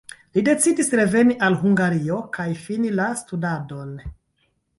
[0.35, 3.95] Li decidis reveni al Hungario kaj fini la studadon.